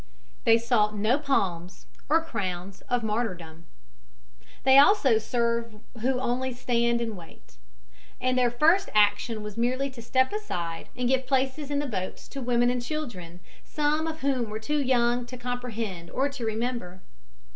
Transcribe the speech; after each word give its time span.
They 0.45 0.57
sought 0.57 0.95
no 0.95 1.19
palms 1.19 1.85
or 2.09 2.23
crowns 2.23 2.81
of 2.89 3.03
martyrdom. 3.03 3.67
"They 4.63 4.79
also 4.79 5.19
serve 5.19 5.75
who 5.99 6.19
only 6.19 6.53
stand 6.53 7.01
and 7.01 7.15
wait," 7.15 7.57
and 8.19 8.35
their 8.35 8.49
first 8.49 8.89
action 8.95 9.43
was 9.43 9.57
merely 9.57 9.91
to 9.91 10.01
step 10.01 10.33
aside 10.33 10.89
and 10.97 11.07
give 11.07 11.27
places 11.27 11.69
in 11.69 11.77
the 11.77 11.85
boats 11.85 12.27
to 12.29 12.41
women 12.41 12.71
and 12.71 12.81
children, 12.81 13.41
some 13.63 14.07
of 14.07 14.21
whom 14.21 14.49
were 14.49 14.57
too 14.59 14.81
young 14.81 15.27
to 15.27 15.37
comprehend 15.37 16.09
or 16.09 16.29
to 16.29 16.45
remember. 16.47 17.03